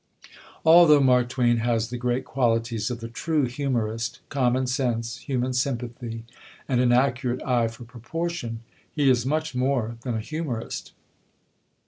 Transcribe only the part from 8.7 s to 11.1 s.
he is much more than a humorist.